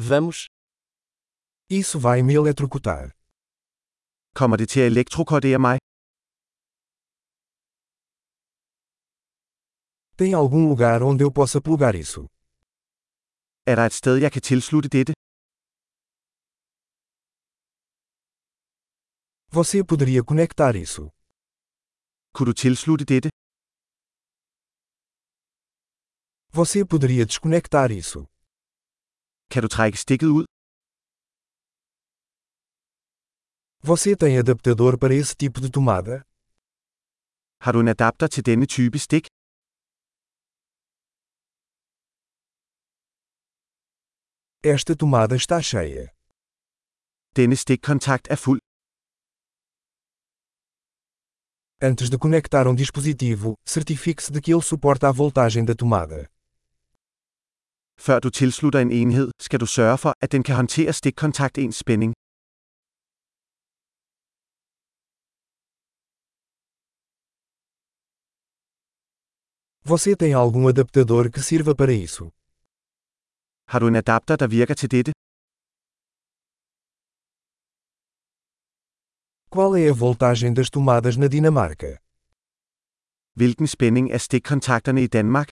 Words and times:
Vamos. 0.00 0.46
Isso 1.68 1.98
vai 1.98 2.22
me 2.22 2.34
eletrocutar. 2.34 3.10
Kommer 4.32 4.56
det 4.56 4.68
til 4.68 4.80
at 4.80 4.86
elektrokordere 4.92 5.58
mig? 5.58 5.78
Tem 10.16 10.34
algum 10.34 10.68
lugar 10.68 11.02
onde 11.02 11.24
eu 11.24 11.32
possa 11.32 11.60
plugar 11.60 11.94
isso? 12.04 12.20
Er 13.66 13.74
der 13.76 13.86
et 13.86 13.92
sted, 13.92 14.16
jeg 14.24 14.32
kan 14.32 14.42
tilslutte 14.42 14.88
dette? 14.88 15.12
Você 19.50 19.82
poderia 19.84 20.22
conectar 20.30 20.76
isso. 20.76 21.02
Kunne 22.34 22.46
du 22.50 22.54
tilslutte 22.54 23.04
dette? 23.04 23.28
Você 26.58 26.84
poderia 26.84 27.26
desconectar 27.26 27.90
isso. 27.90 28.20
Kan 29.52 29.62
du 29.64 29.68
trække 29.68 29.98
stikket 30.04 30.28
ud? 30.38 30.44
Você 33.90 34.10
tem 34.22 34.32
adaptador 34.42 34.92
para 35.02 35.14
esse 35.20 35.34
tipo 35.42 35.58
de 35.64 35.70
tomada? 35.76 36.16
Har 37.64 37.72
du 37.72 37.80
en 37.80 37.88
adapter 37.88 38.26
til 38.34 38.42
denne 38.48 38.66
type 38.66 38.98
stik? 39.06 39.24
Esta 44.74 44.92
tomada 45.02 45.34
está 45.42 45.58
cheia. 45.70 46.04
Denne 47.36 47.56
stikkontakt 47.62 48.26
er 48.34 48.38
fuld. 48.44 48.60
Antes 51.88 52.10
de 52.10 52.18
conectar 52.24 52.64
um 52.70 52.76
dispositivo, 52.82 53.50
certifique-se 53.74 54.30
de 54.34 54.40
que 54.42 54.52
ele 54.52 54.68
suporta 54.70 55.08
a 55.08 55.12
voltagem 55.12 55.64
da 55.64 55.74
tomada. 55.82 56.20
Før 58.06 58.18
du 58.18 58.30
tilslutter 58.30 58.80
en 58.80 58.92
enhed, 58.92 59.30
skal 59.40 59.60
du 59.60 59.66
sørge 59.66 59.98
for, 59.98 60.12
at 60.20 60.32
den 60.32 60.42
kan 60.42 60.56
håndtere 60.56 60.92
stikkontakt 60.92 61.58
ens 61.58 61.76
spænding. 61.76 62.12
Você 69.92 70.14
tem 70.22 70.32
algum 70.44 70.66
adaptador 70.72 71.24
que 71.34 71.42
sirva 71.48 71.74
para 71.74 71.92
isso? 72.06 72.24
Har 73.70 73.78
du 73.80 73.86
en 73.88 73.96
adapter, 73.96 74.36
der 74.36 74.46
virker 74.46 74.74
til 74.74 74.90
dette? 74.90 75.12
Qual 79.54 79.70
é 79.82 79.84
a 79.88 79.94
voltagem 80.04 80.54
das 80.54 80.70
tomadas 80.70 81.16
na 81.18 81.26
Dinamarca? 81.34 81.90
Hvilken 83.38 83.66
spænding 83.66 84.06
er 84.12 84.18
stikkontakterne 84.18 85.02
i 85.02 85.06
Danmark? 85.06 85.48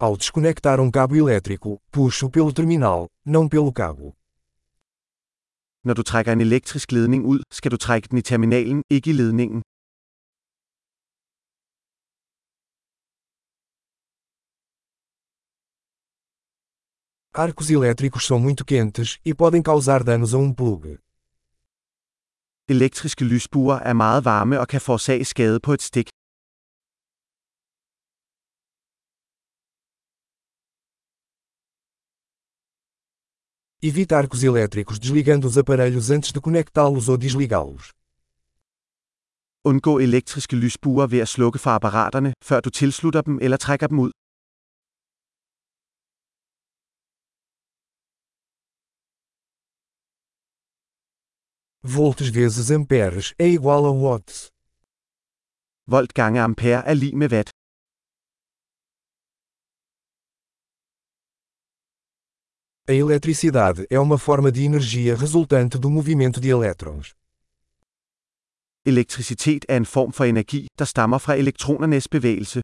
Ao 0.00 0.16
desconectar 0.16 0.80
um 0.80 0.90
cabo 0.90 1.14
elétrico, 1.16 1.80
puxo 1.92 2.30
pelo 2.30 2.52
terminal, 2.52 3.08
não 3.24 3.48
pelo 3.48 3.72
cabo. 3.72 4.14
Når 5.84 5.94
du 5.94 6.02
trækker 6.02 6.32
en 6.32 6.40
elektrisk 6.40 6.92
ledning 6.92 7.24
ud, 7.26 7.40
skal 7.50 7.70
du 7.70 7.76
trække 7.76 8.08
den 8.08 8.18
i 8.18 8.22
terminalen, 8.22 8.82
ikke 8.90 9.10
i 9.10 9.12
ledningen. 9.12 9.62
Arcos 17.34 17.70
elétricos 17.70 18.26
são 18.26 18.38
muito 18.38 18.62
quentes 18.64 19.18
e 19.24 19.34
podem 19.34 19.62
causar 19.62 20.04
danos 20.04 20.34
a 20.34 20.38
um 20.38 20.52
plug. 20.52 20.98
Elektriske 22.68 23.24
lysbuer 23.24 23.78
er 23.78 23.92
meget 23.92 24.24
varme 24.24 24.60
og 24.60 24.68
kan 24.68 24.80
forårsage 24.80 25.24
skade 25.24 25.60
på 25.60 25.72
et 25.72 25.82
stik. 25.82 26.08
Evite 33.84 34.14
arcos 34.14 34.44
elétricos 34.44 34.96
desligando 35.00 35.48
os 35.48 35.58
aparelhos 35.58 36.12
antes 36.12 36.30
de 36.30 36.40
conectá-los 36.40 37.08
ou 37.08 37.16
desligá-los. 37.16 37.90
Undgå 39.64 39.98
elektriske 39.98 40.56
lysbuer 40.56 41.06
ved 41.06 41.20
at 41.20 41.28
slukke 41.28 41.58
for 41.58 41.70
apparaterne, 41.70 42.32
før 42.44 42.60
du 42.60 42.70
tilslutter 42.70 43.22
dem 43.22 43.38
eller 43.42 43.56
trækker 43.56 43.86
dem 43.86 43.98
ud. 43.98 44.12
Volts 51.82 52.30
vezes 52.34 52.70
amperes 52.70 53.34
é 53.38 53.46
igual 53.56 53.84
a 53.86 53.92
watts. 54.04 54.50
Volt 55.86 56.14
gange 56.14 56.40
ampere 56.40 56.82
er 56.86 56.94
lig 56.94 57.16
med 57.16 57.32
watt. 57.32 57.51
A 62.84 62.92
eletricidade 62.92 63.86
é 63.88 64.00
uma 64.00 64.18
forma 64.18 64.50
de 64.50 64.64
energia 64.64 65.14
resultante 65.14 65.78
do 65.78 65.88
movimento 65.88 66.40
de 66.40 66.48
elétrons. 66.48 67.14
Elektricitet 68.84 69.64
er 69.68 69.76
en 69.76 69.84
form 69.84 70.10
for 70.10 70.26
energi, 70.26 70.66
der 70.76 70.84
stammer 70.84 71.20
fra 71.20 71.36
elektronernes 71.38 72.08
bevægelse. 72.08 72.60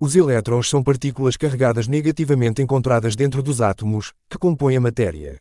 Os 0.00 0.16
elétrons 0.16 0.68
são 0.68 0.82
partículas 0.82 1.36
carregadas 1.36 1.86
negativamente 1.86 2.60
encontradas 2.60 3.14
dentro 3.14 3.44
dos 3.44 3.60
átomos, 3.60 4.12
que 4.28 4.38
compõem 4.38 4.76
a 4.76 4.80
matéria. 4.80 5.38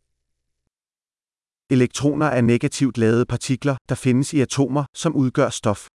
Elektroner 1.71 2.33
er 2.33 2.43
negativt 2.43 2.97
ladede 2.97 3.25
partikler, 3.25 3.77
der 3.87 3.97
findes 3.97 4.31
i 4.33 4.41
atomer, 4.41 4.85
som 4.93 5.15
udgør 5.15 5.49
stof. 5.49 5.88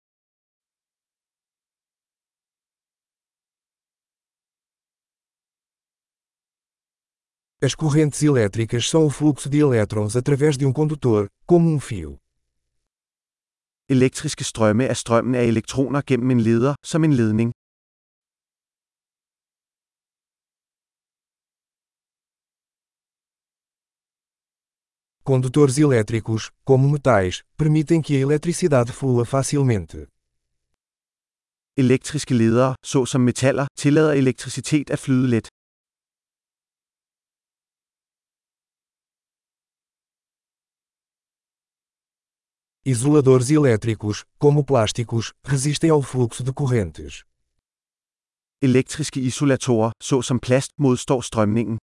As 7.64 7.76
correntes 7.76 8.24
elétricas 8.24 8.90
são 8.90 9.06
o 9.06 9.10
fluxo 9.12 9.48
de 9.48 9.60
elétrons 9.60 10.16
através 10.16 10.58
de 10.58 10.66
um 10.66 10.74
condutor, 10.74 11.28
como 11.46 11.70
um 11.70 11.80
fio. 11.80 12.18
Elektriske 13.88 14.44
strømme 14.44 14.86
er 14.86 14.94
strømmen 14.94 15.36
af 15.36 15.46
elektroner 15.46 16.02
gennem 16.08 16.32
en 16.32 16.42
leder, 16.42 16.74
som 16.84 17.04
en 17.04 17.14
ledning. 17.14 17.52
Condutores 25.24 25.78
elétricos, 25.78 26.52
como 26.66 26.90
metais, 26.90 27.44
permitem 27.58 28.02
que 28.02 28.16
a 28.16 28.22
eletricidade 28.22 28.92
flua 28.92 29.24
facilmente. 29.26 30.08
Elektriske 31.78 32.34
ledere, 32.34 32.76
såsom 32.84 33.22
metaller, 33.22 33.68
tillader 33.78 34.14
elektricitet 34.14 34.90
at 34.90 35.00
flyde 35.00 35.28
let. 35.28 35.48
Isoladores 42.84 43.52
elétricos, 43.52 44.26
como 44.40 44.64
plásticos, 44.64 45.34
resistem 45.44 45.92
ao 45.92 46.02
fluxo 46.02 46.44
de 46.44 46.52
correntes. 46.52 47.24
Elektriske 48.60 49.20
isolatorer, 49.20 49.92
såsom 50.02 50.40
plast, 50.40 50.72
modstår 50.80 51.22
strømningen. 51.22 51.78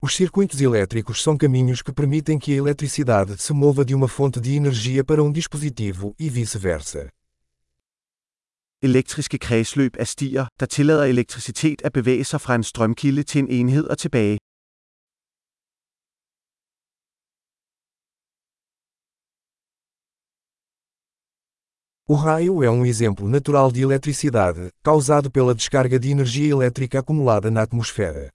Os 0.00 0.14
circuitos 0.14 0.62
elétricos 0.62 1.22
são 1.22 1.36
caminhos 1.36 1.82
que 1.82 1.92
permitem 1.92 2.38
que 2.38 2.52
a 2.52 2.56
eletricidade 2.56 3.36
se 3.36 3.52
mova 3.52 3.84
de 3.84 3.94
uma 3.94 4.08
fonte 4.08 4.40
de 4.40 4.54
energia 4.54 5.04
para 5.04 5.22
um 5.22 5.30
dispositivo 5.30 6.14
e 6.18 6.30
vice-versa. 6.30 7.10
Elektriske 8.82 9.38
kredsløb 9.38 9.96
er 9.98 10.04
stier, 10.04 10.46
der 10.60 10.66
tillader 10.66 11.04
elektricitet 11.04 11.82
at 11.84 11.92
bevæge 11.92 12.24
sig 12.24 12.40
fra 12.40 12.54
en 12.54 12.62
strømkilde 12.62 13.22
til 13.22 13.38
en 13.38 13.48
enhed 13.48 13.84
og 13.84 13.98
tilbage. 13.98 14.38
O 22.12 22.14
raio 22.14 22.62
é 22.62 22.68
um 22.70 22.84
exemplo 22.84 23.26
natural 23.26 23.74
de 23.74 23.80
eletricidade, 23.80 24.70
causado 24.84 25.30
pela 25.30 25.54
descarga 25.54 25.98
de 25.98 26.10
energia 26.10 26.54
elétrica 26.54 26.98
acumulada 26.98 27.50
na 27.50 27.60
atmosfera. 27.60 28.30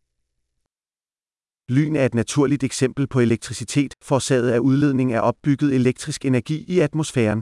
Lyn 1.69 1.95
er 1.95 2.05
et 2.05 2.13
naturligt 2.13 2.63
eksempel 2.63 3.07
på 3.07 3.19
elektricitet, 3.19 3.93
forårsaget 4.01 4.49
af 4.49 4.59
udledning 4.59 5.13
af 5.13 5.21
opbygget 5.21 5.75
elektrisk 5.75 6.25
energi 6.25 6.65
i 6.67 6.79
atmosfæren. 6.79 7.41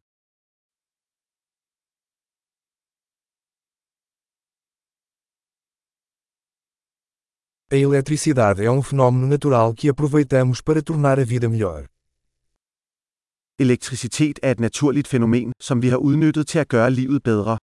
A 7.74 7.78
eletricidade 7.78 8.66
é 8.66 8.70
um 8.70 8.84
fenômeno 8.84 9.28
natural 9.28 9.74
que 9.74 9.88
aproveitamos 9.88 10.60
para 10.60 10.82
tornar 10.82 11.18
a 11.18 11.24
vida 11.24 11.48
melhor. 11.48 11.86
Elektricitet 13.60 14.40
er 14.44 14.52
et 14.52 14.60
naturligt 14.60 15.08
fænomen, 15.08 15.54
som 15.62 15.82
vi 15.82 15.88
har 15.90 15.98
udnyttet 15.98 16.48
til 16.48 16.60
at 16.60 16.68
gøre 16.68 16.92
livet 16.92 17.24
bedre. 17.24 17.58